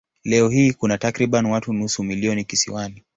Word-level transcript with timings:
Leo 0.23 0.49
hii 0.49 0.73
kuna 0.73 0.97
takriban 0.97 1.45
watu 1.45 1.73
nusu 1.73 2.03
milioni 2.03 2.43
kisiwani. 2.45 3.03